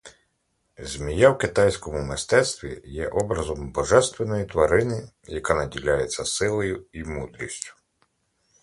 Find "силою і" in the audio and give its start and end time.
6.25-7.03